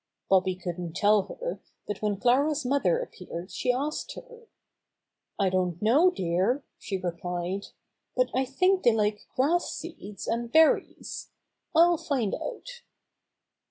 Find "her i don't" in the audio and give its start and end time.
4.13-5.79